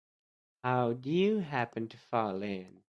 How'd 0.63 1.05
you 1.05 1.41
happen 1.41 1.87
to 1.89 1.97
fall 1.99 2.41
in? 2.41 2.81